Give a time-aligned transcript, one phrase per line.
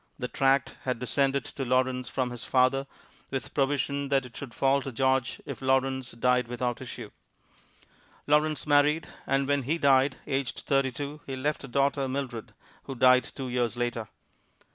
[0.17, 2.87] The tract had descended to Lawrence from his father,
[3.29, 7.11] with provision that it should fall to George if Lawrence died without issue.
[8.25, 12.95] Lawrence married, and when he died, aged thirty two, he left a daughter, Mildred, who
[12.95, 14.09] died two years later.